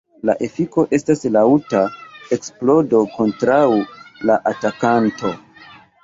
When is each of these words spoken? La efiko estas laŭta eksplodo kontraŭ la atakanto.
La 0.27 0.33
efiko 0.45 0.83
estas 0.97 1.19
laŭta 1.33 1.81
eksplodo 2.37 3.01
kontraŭ 3.17 3.59
la 4.31 4.39
atakanto. 4.53 5.31